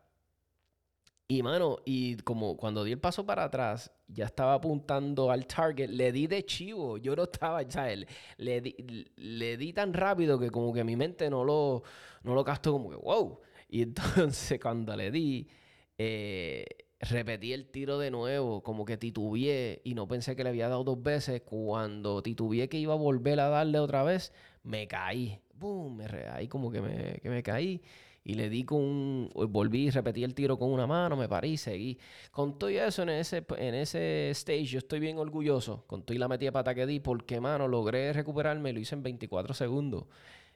[1.38, 5.88] y mano, y como cuando di el paso para atrás, ya estaba apuntando al target,
[5.88, 8.06] le di de chivo, yo no estaba, ¿sabes?
[8.36, 8.74] Le di,
[9.16, 11.84] le di tan rápido que como que mi mente no lo,
[12.22, 13.40] no lo castó como que, wow.
[13.70, 15.48] Y entonces cuando le di,
[15.96, 16.66] eh,
[17.00, 20.84] repetí el tiro de nuevo, como que titubeé y no pensé que le había dado
[20.84, 21.40] dos veces.
[21.40, 25.40] Cuando titubeé que iba a volver a darle otra vez, me caí.
[25.54, 25.96] ¡Bum!
[25.96, 27.80] Me ahí como que me, que me caí
[28.24, 31.98] y le di con un, volví repetí el tiro con una mano, me parí seguí.
[32.30, 36.18] Con todo eso en ese, en ese stage yo estoy bien orgulloso, con todo y
[36.18, 40.04] la metida pata que di, porque mano, logré recuperarme y lo hice en 24 segundos.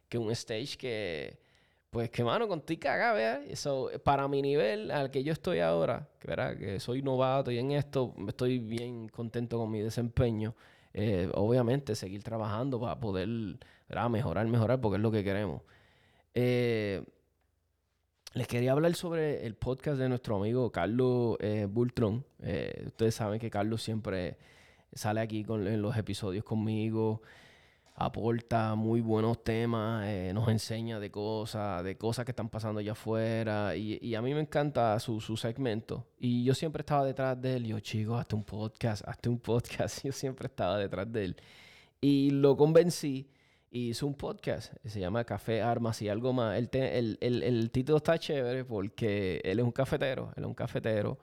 [0.08, 1.38] Que un stage que,
[1.90, 5.58] pues que mano, con todo y cagada, Eso, para mi nivel al que yo estoy
[5.58, 6.56] ahora, que, ¿verdad?
[6.56, 10.54] que soy novato y en esto estoy bien contento con mi desempeño.
[10.98, 13.28] Eh, obviamente seguir trabajando para poder
[14.10, 15.62] mejorar, mejorar, porque es lo que queremos.
[16.32, 17.04] Eh,
[18.36, 21.66] les quería hablar sobre el podcast de nuestro amigo Carlos eh.
[22.42, 24.36] Eh, ustedes saben que Carlos siempre
[24.92, 27.22] sale aquí con, en los episodios conmigo,
[27.94, 32.92] aporta muy buenos temas, eh, nos enseña de cosas, de cosas que están pasando allá
[32.92, 33.74] afuera.
[33.74, 36.06] Y, a mí me encanta su, su, segmento.
[36.18, 37.66] Y yo siempre estaba detrás de él.
[37.66, 40.04] Yo, chico, hazte un podcast, hazte un podcast.
[40.04, 41.36] Yo siempre estaba detrás de él.
[42.02, 43.30] Y lo convencí
[43.76, 46.56] hizo un podcast, se llama Café, Armas y algo más.
[46.56, 51.18] El, el, título está chévere porque él es un cafetero, él es un cafetero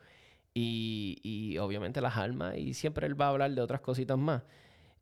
[0.53, 4.43] y, y, obviamente las armas y siempre él va a hablar de otras cositas más.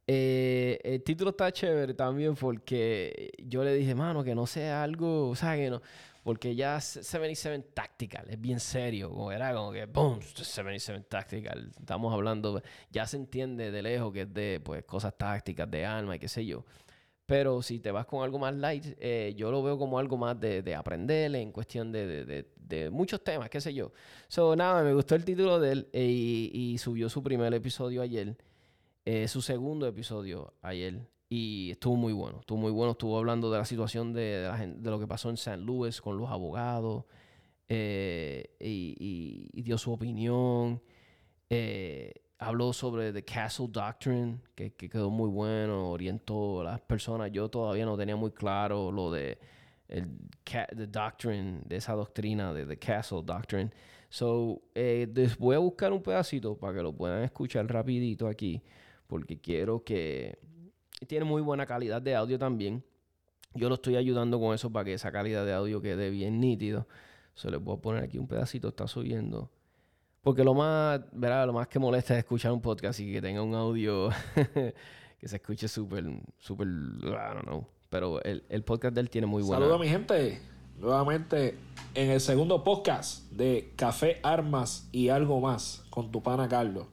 [0.08, 5.30] Eh, el título está chévere también porque yo le dije, mano, que no sea algo,
[5.30, 5.82] o sea, que no,
[6.24, 12.14] porque ya 77 Tactical es bien serio, como era como que, boom, 77 Tactical, estamos
[12.14, 12.62] hablando,
[12.92, 16.28] ya se entiende de lejos que es de, pues, cosas tácticas, de alma y qué
[16.28, 16.66] sé yo.
[17.32, 20.38] Pero si te vas con algo más light, eh, yo lo veo como algo más
[20.38, 23.94] de, de aprender en cuestión de, de, de, muchos temas, qué sé yo.
[24.28, 28.36] So, nada, me gustó el título de él eh, y, subió su primer episodio ayer.
[29.06, 33.60] Eh, su segundo episodio ayer y estuvo muy bueno, estuvo muy bueno, estuvo hablando de
[33.60, 35.56] la situación de, de, lo que pasó en St.
[35.56, 37.06] Louis con los abogados
[37.70, 40.82] y, dio su opinión.
[42.42, 47.32] Habló sobre The Castle Doctrine, que, que, quedó muy bueno, orientó a las personas.
[47.32, 49.38] Yo todavía no tenía muy claro lo de
[49.88, 50.08] el
[50.44, 53.72] the doctrine, de esa doctrina de The Castle Doctrine.
[54.10, 55.08] So, eh,
[55.40, 58.62] voy a buscar un pedacito para que lo puedan escuchar rapidito aquí
[59.12, 60.40] porque quiero que...
[61.06, 62.82] Tiene muy buena calidad de audio también.
[63.54, 66.88] Yo lo estoy ayudando con eso para que esa calidad de audio quede bien nítido.
[67.34, 69.52] Se les voy a poner aquí un pedacito, está subiendo.
[70.22, 71.48] Porque lo más, ¿verdad?
[71.48, 74.10] Lo más que molesta es escuchar un podcast y que tenga un audio
[75.20, 76.06] que se escuche súper,
[76.38, 77.66] súper, I don't know.
[77.90, 79.58] Pero el, el, podcast de él tiene muy buena...
[79.58, 80.40] Saludos a mi gente.
[80.80, 81.58] Nuevamente
[81.96, 86.88] en el segundo podcast de Café, Armas y Algo Más con tu pana Carlos.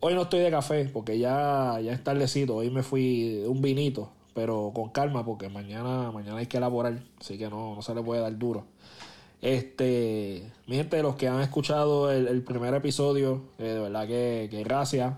[0.00, 2.56] Hoy no estoy de café porque ya, ya es tardecito.
[2.56, 7.02] Hoy me fui un vinito, pero con calma porque mañana, mañana hay que elaborar.
[7.18, 8.66] Así que no, no se le puede dar duro.
[9.40, 14.62] Este, mi gente, los que han escuchado el, primer episodio, eh, de verdad que, que,
[14.64, 15.14] gracias.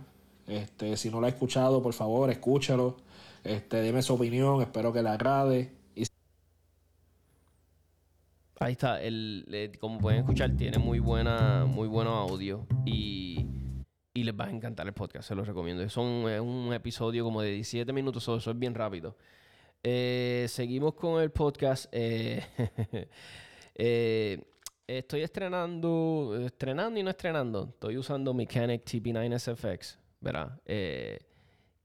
[0.46, 2.96] Este, si no lo ha escuchado, por favor, escúchalo.
[3.44, 5.72] Este, deme su opinión, espero que le agrade.
[8.58, 12.66] Ahí está, el, como pueden escuchar, tiene muy buena, muy bueno audio.
[12.86, 13.46] Y
[14.16, 15.86] y les va a encantar el podcast, se los recomiendo.
[15.90, 19.14] Son un episodio como de 17 minutos, eso, es bien rápido.
[19.82, 21.86] Eh, seguimos con el podcast.
[21.92, 22.42] Eh,
[23.76, 24.42] eh,
[24.86, 27.68] estoy estrenando, estrenando y no estrenando.
[27.70, 30.60] Estoy usando Mechanic TP9 SFX, ¿verdad?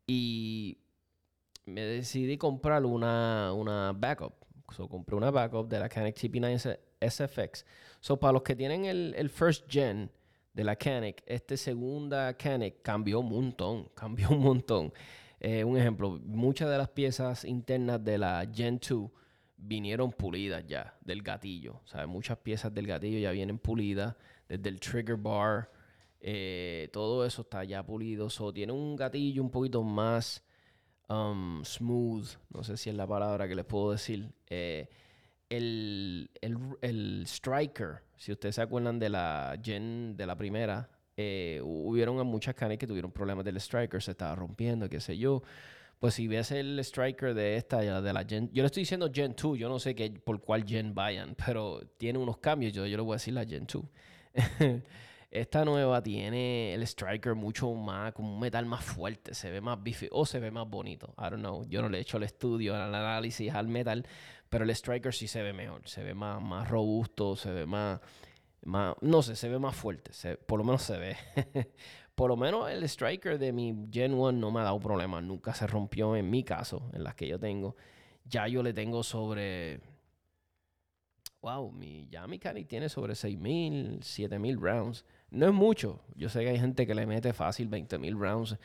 [0.08, 0.78] y
[1.66, 4.34] me decidí comprar una, una backup.
[4.76, 7.66] So, compré una backup de la Mechanic TP9 SFX.
[8.00, 10.10] So, para los que tienen el, el first gen,
[10.54, 14.94] de la Canic, este segunda Canic cambió un montón, cambió un montón.
[15.40, 19.10] Eh, un ejemplo, muchas de las piezas internas de la Gen 2
[19.62, 21.82] vinieron pulidas ya del gatillo.
[21.94, 24.16] O muchas piezas del gatillo ya vienen pulidas,
[24.50, 25.72] desde el trigger bar,
[26.20, 28.30] eh, todo eso está ya pulido.
[28.30, 30.44] So, tiene un gatillo un poquito más
[31.08, 34.34] um, smooth, no sé si es la palabra que les puedo decir.
[34.48, 34.90] Eh,
[35.50, 41.60] el, el, el striker, si ustedes se acuerdan de la Gen, de la primera, eh,
[41.64, 45.44] hubieron muchas canes que tuvieron problemas del striker, se estaba rompiendo, qué sé yo.
[46.02, 49.36] Pues si ves el striker de esta, de la Gen, yo le estoy diciendo Gen
[49.40, 52.98] 2, yo no sé qué, por cuál Gen vayan, pero tiene unos cambios, yo, yo
[52.98, 53.84] le voy a decir la Gen 2.
[55.30, 59.82] Esta nueva tiene el striker mucho más, como un metal más fuerte, se ve más
[59.84, 61.14] bifi o se ve más bonito.
[61.20, 61.64] I don't know.
[61.70, 64.04] Yo no le he hecho el estudio, el análisis al metal,
[64.50, 68.00] pero el Striker sí se ve mejor, se ve más, más robusto, se ve más,
[68.64, 70.12] más, no sé, se ve más fuerte,
[70.48, 71.16] por lo menos se ve.
[72.16, 75.54] por lo menos el Striker de mi Gen 1 no me ha dado problemas, nunca
[75.54, 77.76] se rompió en mi caso, en las que yo tengo.
[78.26, 79.80] Ya yo le tengo sobre...
[81.42, 85.06] Wow, mi, ya mi cani tiene sobre 6.000, 7.000 rounds.
[85.32, 86.00] No es mucho.
[86.16, 88.58] Yo sé que hay gente que le mete fácil 20.000 rounds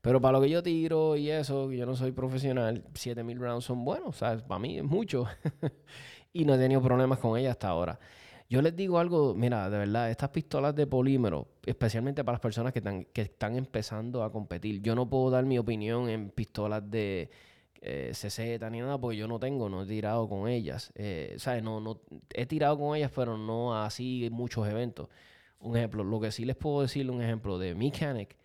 [0.00, 3.84] pero para lo que yo tiro y eso, yo no soy profesional, 7000 rounds son
[3.84, 4.42] buenos, ¿sabes?
[4.42, 5.26] Para mí es mucho.
[6.32, 8.00] y no he tenido problemas con ella hasta ahora.
[8.50, 12.72] Yo les digo algo, mira, de verdad, estas pistolas de polímero, especialmente para las personas
[12.72, 17.30] que están, empezando a competir, yo no puedo dar mi opinión en pistolas de
[17.80, 20.92] eh, CZ ni nada porque yo no tengo, no he tirado con ellas.
[20.96, 21.62] Eh, ¿Sabes?
[21.62, 22.00] No, no,
[22.34, 25.08] he tirado con ellas, pero no así muchos eventos.
[25.60, 28.36] Un ejemplo, lo que sí les puedo decir, un ejemplo de Mechanic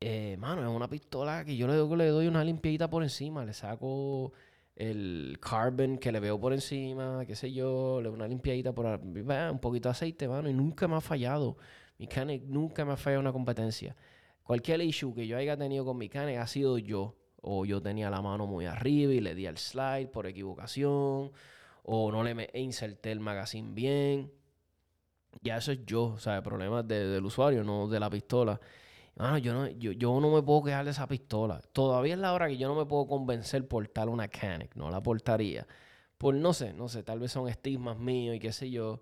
[0.00, 3.44] eh, mano, es una pistola que yo le doy, le doy una limpiadita por encima,
[3.44, 4.32] le saco
[4.76, 8.86] el carbon que le veo por encima, qué sé yo, le doy una limpiadita por
[8.86, 11.56] un poquito de aceite, mano, y nunca me ha fallado.
[11.98, 13.94] Mi Canek nunca me ha fallado una competencia.
[14.42, 17.16] Cualquier issue que yo haya tenido con mi Canek ha sido yo.
[17.42, 21.32] O yo tenía la mano muy arriba y le di al slide por equivocación.
[21.82, 24.32] O no le me inserté el magazine bien.
[25.42, 28.60] Ya eso es yo, o sea, problemas del usuario, no de la pistola
[29.38, 31.60] yo no, yo, yo no me puedo quejar de esa pistola.
[31.72, 34.74] Todavía es la hora que yo no me puedo convencer por tal una Canic.
[34.76, 35.66] No la portaría.
[36.18, 39.00] Por no sé, no sé, tal vez son estigmas míos y qué sé yo.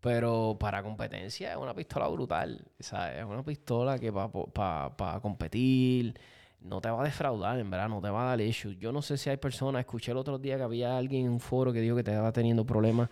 [0.00, 2.66] Pero para competencia es una pistola brutal.
[2.78, 2.92] Es
[3.26, 6.14] una pistola que para competir
[6.64, 8.78] no te va a defraudar, en verdad, no te va a dar issues.
[8.78, 11.40] Yo no sé si hay personas, escuché el otro día que había alguien en un
[11.40, 13.10] foro que dijo que te estaba teniendo problemas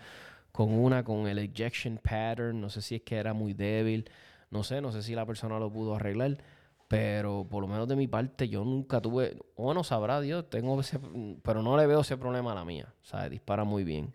[0.51, 4.11] con una, con el ejection pattern, no sé si es que era muy débil,
[4.53, 6.39] no sé, no sé si la persona lo pudo arreglar,
[6.87, 10.81] pero por lo menos de mi parte yo nunca tuve, o no sabrá Dios, tengo
[10.81, 11.01] ese,
[11.43, 14.15] pero no le veo ese problema a la mía, o sea, dispara muy bien.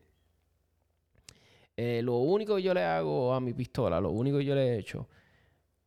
[1.76, 4.76] Eh, lo único que yo le hago a mi pistola, lo único que yo le
[4.76, 5.10] he hecho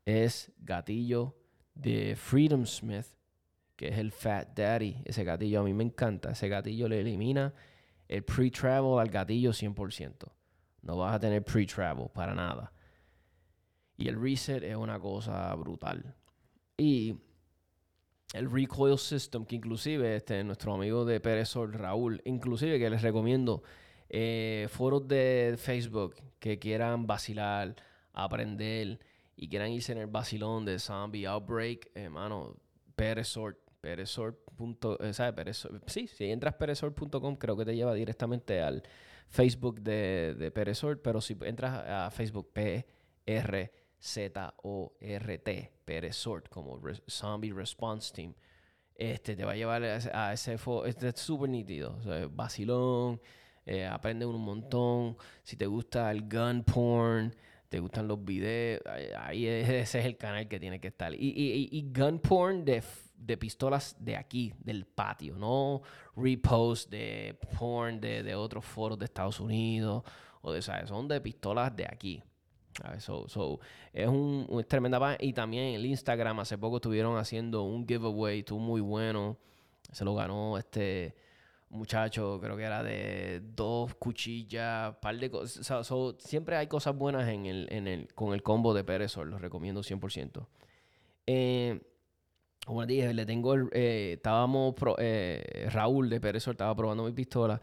[0.05, 1.35] es gatillo
[1.75, 3.07] de Freedom Smith
[3.81, 4.95] que es el Fat Daddy.
[5.07, 6.33] Ese gatillo a mí me encanta.
[6.33, 7.55] Ese gatillo le elimina
[8.09, 10.31] el pre-travel al gatillo 100%.
[10.83, 12.75] No vas a tener pre-travel para nada.
[14.01, 16.15] Y el reset es una cosa brutal.
[16.79, 17.17] Y
[18.33, 23.63] el recoil system, que inclusive este, nuestro amigo de Pérez Raúl, inclusive que les recomiendo
[24.09, 27.77] eh, foros de Facebook que quieran vacilar,
[28.15, 29.01] aprender
[29.37, 32.57] y quieran irse en el vacilón de Zombie Outbreak, hermano,
[32.97, 33.37] Pérez
[33.83, 34.39] Perezor.
[34.59, 35.53] Eh,
[35.87, 38.83] sí, si entras perezor.com creo que te lleva directamente al
[39.29, 42.51] Facebook de, de Perezor, pero si entras a Facebook
[44.01, 48.35] P-R-Z-O-R-T, Perezor, como Zombie Response Team,
[48.95, 53.21] este te va a llevar a ese este es súper nítido, o
[53.67, 57.35] eh, aprende un montón, si te gusta el gun porn,
[57.69, 58.83] te gustan los videos,
[59.19, 61.15] ahí, ese es el canal que tiene que estar.
[61.15, 62.83] Y, y, y gun porn de
[63.21, 65.83] de pistolas de aquí, del patio, no
[66.17, 70.03] repost de porn de, otros foros de Estados Unidos
[70.41, 70.89] o de, ¿sabes?
[70.89, 72.23] Son de pistolas de aquí.
[72.99, 73.61] So, so,
[73.93, 78.59] es un, un tremenda y también el Instagram hace poco estuvieron haciendo un giveaway, tú
[78.59, 79.37] muy bueno.
[79.93, 81.15] Se lo ganó este
[81.71, 85.93] muchacho, creo que era de dos cuchillas, par de cosas.
[86.19, 89.81] siempre hay cosas buenas en el, en el, con el combo de Pérez, lo recomiendo
[89.83, 90.47] 100%.
[91.27, 91.81] Eh,
[92.67, 97.61] como dije, le tengo el, eh, estábamos, eh, Raúl de Pérez estaba probando mi pistola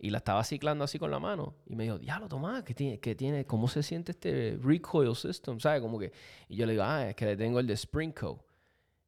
[0.00, 1.54] y la estaba ciclando así con la mano.
[1.66, 5.60] Y me dijo, diablo, Tomás, ¿qué tiene, qué tiene, cómo se siente este recoil system?
[5.60, 5.82] ¿Sabes?
[5.82, 6.10] Como que,
[6.48, 8.42] y yo le digo, ah, es que le tengo el de Springco.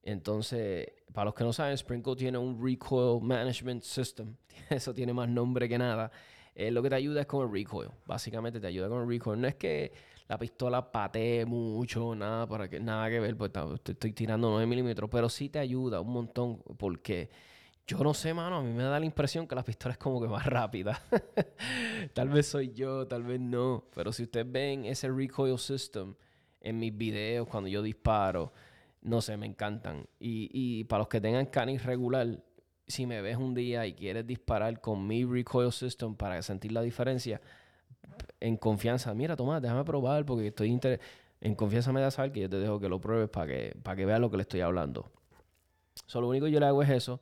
[0.03, 4.37] Entonces, para los que no saben, Springco tiene un recoil management system.
[4.69, 6.11] Eso tiene más nombre que nada.
[6.55, 7.89] Eh, lo que te ayuda es con el recoil.
[8.05, 9.41] Básicamente te ayuda con el recoil.
[9.41, 9.93] No es que
[10.29, 13.51] la pistola patee mucho, nada, para que, nada que ver, pues
[13.87, 17.31] estoy tirando 9 milímetros, pero sí te ayuda un montón porque
[17.87, 20.21] yo no sé, mano, a mí me da la impresión que la pistola es como
[20.21, 21.03] que más rápida.
[22.15, 26.15] tal vez soy yo, tal vez no, pero si ustedes ven ese recoil system
[26.61, 28.53] en mis videos cuando yo disparo,
[29.03, 30.07] no sé, me encantan.
[30.21, 32.43] Y, y para los que tengan canis regular,
[32.87, 36.83] si me ves un día y quieres disparar con mi recoil system para sentir la
[36.83, 37.41] diferencia,
[38.41, 41.01] en confianza, mira, Tomás, déjame probar porque estoy inter
[41.43, 44.07] en confianza me da saber que yo te dejo que lo pruebes para que, que
[44.07, 45.11] veas lo que le estoy hablando.
[46.07, 47.21] Solo lo único que yo le hago es eso.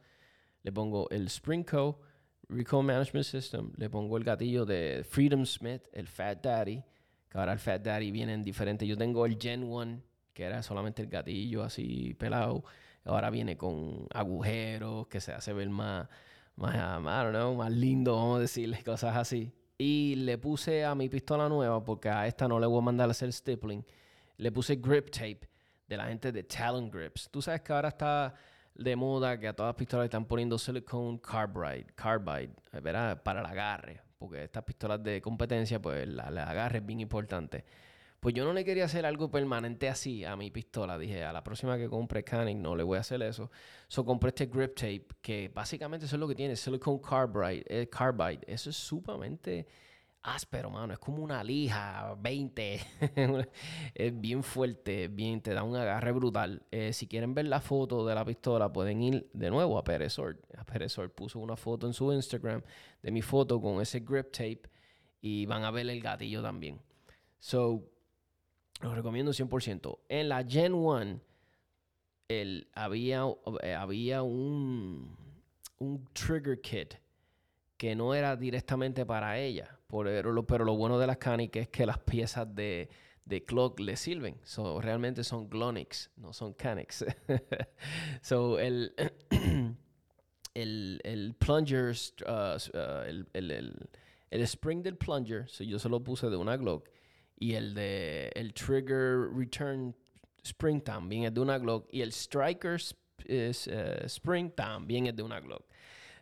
[0.63, 2.01] Le pongo el Springco
[2.49, 3.73] Recall Management System.
[3.77, 6.83] Le pongo el gatillo de Freedom Smith, el Fat Daddy.
[7.29, 8.87] Que ahora el Fat Daddy viene en diferente.
[8.87, 12.65] Yo tengo el Gen 1, que era solamente el gatillo así pelado.
[13.05, 16.09] Ahora viene con agujeros, que se hace ver más,
[16.57, 19.53] más, más lindo, vamos a decirle, cosas así.
[19.79, 23.09] Y le puse a mi pistola nueva, porque a esta no le voy a mandar
[23.09, 23.85] a hacer stippling,
[24.37, 25.49] le puse grip tape
[25.89, 27.31] de la gente de Talon Grips.
[27.31, 28.35] Tú sabes que ahora está
[28.75, 32.51] de moda que a todas las pistolas están poniendo silicone carbide, carbide
[32.83, 33.23] ¿verdad?
[33.23, 37.65] para el agarre, porque estas pistolas de competencia, pues el agarre es bien importante.
[38.21, 40.99] Pues yo no le quería hacer algo permanente así a mi pistola.
[40.99, 43.51] Dije, a la próxima que compre Canon no le voy a hacer eso.
[43.89, 47.65] So compré este grip tape, que básicamente eso es lo que tiene, silicone carbide.
[47.67, 48.41] Eh, carbide.
[48.47, 49.67] Eso es sumamente
[50.23, 50.93] áspero, mano.
[50.93, 52.81] Es como una lija 20.
[53.95, 56.63] es bien fuerte, bien, te da un agarre brutal.
[56.71, 60.41] Eh, si quieren ver la foto de la pistola, pueden ir de nuevo a Perezor.
[60.57, 62.63] A Perezor puso una foto en su Instagram
[63.03, 64.63] de mi foto con ese grip tape
[65.21, 66.81] y van a ver el gatillo también.
[67.39, 67.83] So,
[68.81, 69.99] lo recomiendo 100%.
[70.09, 71.21] En la Gen 1
[72.29, 73.25] el, había,
[73.63, 75.17] eh, había un,
[75.79, 76.95] un trigger kit
[77.77, 79.80] que no era directamente para ella.
[79.91, 82.89] Pero lo, pero lo bueno de las Canik es que las piezas de,
[83.25, 84.39] de clock le sirven.
[84.43, 87.05] So, realmente son Glonix, no son Canics.
[88.23, 88.95] so, el,
[90.55, 91.95] el, el plunger,
[92.27, 93.89] uh, uh, el, el,
[94.31, 96.89] el, spring del plunger, so yo se lo puse de una Glock
[97.39, 99.95] y el de el Trigger Return
[100.43, 101.89] Spring también es de una Glock.
[101.91, 102.81] Y el Striker
[103.27, 103.53] eh,
[104.05, 105.65] Spring también es de una Glock.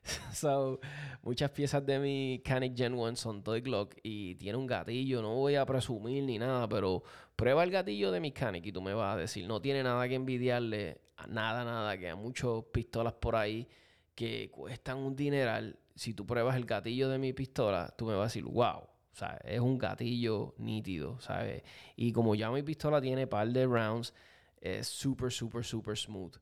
[0.33, 0.81] so,
[1.23, 5.23] muchas piezas de mi Canic Gen 1 son toy Glock y tiene un gatillo.
[5.23, 7.03] No voy a presumir ni nada, pero
[7.37, 10.09] prueba el gatillo de mi Canic y tú me vas a decir, no tiene nada
[10.09, 13.69] que envidiarle a nada, nada, que hay muchas pistolas por ahí
[14.15, 15.79] que cuestan un dineral.
[15.95, 18.83] Si tú pruebas el gatillo de mi pistola, tú me vas a decir, wow.
[19.13, 21.65] Sea, es un gatillo nítido, ¿sabes?
[21.97, 24.15] Y como ya mi pistola tiene par de rounds,
[24.61, 26.37] es súper, súper, súper smooth.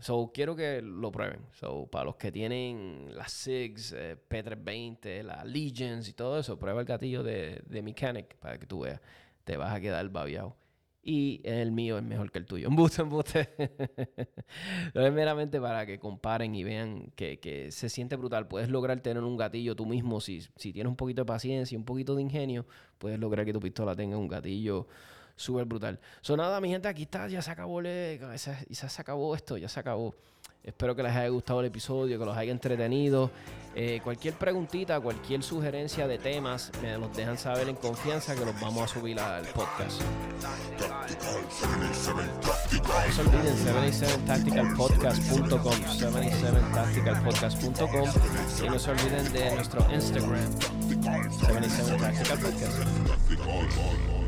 [0.00, 1.46] So, quiero que lo prueben.
[1.52, 6.80] So, para los que tienen las SIGs, eh, P320, las Legions y todo eso, prueba
[6.80, 9.00] el gatillo de, de Mechanic para que tú veas.
[9.44, 10.56] Te vas a quedar babiado.
[11.02, 12.68] Y el mío es mejor que el tuyo.
[12.68, 13.48] Embuste, embuste.
[14.94, 18.48] es meramente para que comparen y vean que, que, se siente brutal.
[18.48, 20.20] Puedes lograr tener un gatillo tú mismo.
[20.20, 22.66] Si, si tienes un poquito de paciencia y un poquito de ingenio,
[22.98, 24.86] puedes lograr que tu pistola tenga un gatillo
[25.40, 25.98] súper brutal.
[26.20, 29.68] So nada, mi gente, aquí está, ya se acabó, le, ya se acabó esto, ya
[29.68, 30.14] se acabó.
[30.62, 33.30] Espero que les haya gustado el episodio, que los haya entretenido.
[33.74, 38.60] Eh, cualquier preguntita, cualquier sugerencia de temas, me los dejan saber en confianza que los
[38.60, 40.02] vamos a subir al podcast.
[42.82, 48.10] No se olviden 77tacticalpodcast.com 77tacticalpodcast.com
[48.62, 50.44] y no se olviden de nuestro Instagram
[51.30, 54.19] 77tacticalpodcast.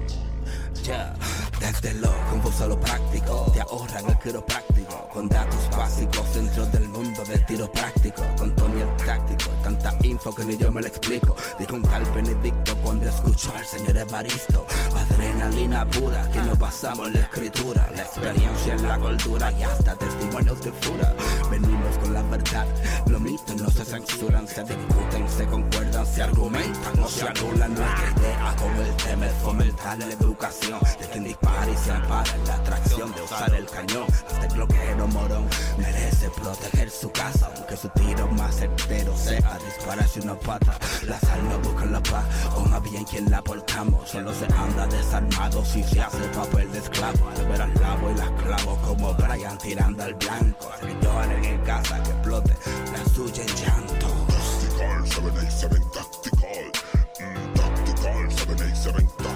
[0.82, 1.14] Ya,
[1.60, 4.71] desde lo confuso a lo práctico, te ahorran el quiropráctico,
[5.12, 10.34] con datos básicos dentro del mundo del tiro práctico, con Tony el táctico, tanta info
[10.34, 14.66] que ni yo me lo explico, dijo un tal Benedicto cuando escuchó al señor Evaristo,
[14.95, 19.97] adrenalina pura, que nos pasamos en la escritura, la experiencia en la cultura y hasta
[19.97, 21.14] testimonios de fura,
[21.51, 22.66] venimos con la verdad,
[23.07, 28.12] los mitos no se censuran, se discuten, se concuerdan, se argumentan, no se anulan nuestra
[28.16, 30.80] idea, como el tema es fomentar la educación.
[30.99, 34.07] De quien y se ampara la atracción de usar el cañón.
[34.11, 40.20] Hasta el bloqueo morón merece proteger su casa, aunque su tiro más certero sea dispararse
[40.20, 40.78] una pata.
[41.06, 42.24] Las almas buscan la paz,
[42.56, 44.08] o más bien quien la portamos.
[44.08, 47.28] Solo se anda desarmado si se hace papel de esclavo.
[47.36, 50.70] Al ver al lavo y las clavo como Brian tirando al blanco.
[51.02, 52.56] Lloren en casa, que explote
[52.92, 54.06] la suya en llanto.
[54.28, 56.72] Tactical 787 Tactical.
[57.20, 59.31] Mm, tactical 787